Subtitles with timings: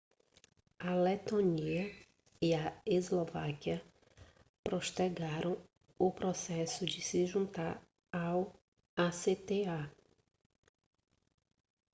[0.79, 1.95] a letônia
[2.41, 3.85] e a eslováquia
[4.63, 5.61] postergaram
[5.99, 7.79] o processo de se juntar
[8.11, 8.51] ao
[8.95, 9.91] acta